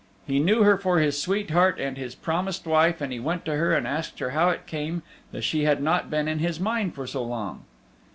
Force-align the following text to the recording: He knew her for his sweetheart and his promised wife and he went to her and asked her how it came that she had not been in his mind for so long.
He 0.25 0.39
knew 0.39 0.63
her 0.63 0.79
for 0.79 0.97
his 0.97 1.21
sweetheart 1.21 1.79
and 1.79 1.95
his 1.95 2.15
promised 2.15 2.65
wife 2.65 3.01
and 3.01 3.13
he 3.13 3.19
went 3.19 3.45
to 3.45 3.55
her 3.55 3.71
and 3.75 3.85
asked 3.85 4.17
her 4.17 4.31
how 4.31 4.49
it 4.49 4.65
came 4.65 5.03
that 5.31 5.43
she 5.43 5.65
had 5.65 5.79
not 5.79 6.09
been 6.09 6.27
in 6.27 6.39
his 6.39 6.59
mind 6.59 6.95
for 6.95 7.05
so 7.05 7.21
long. 7.23 7.65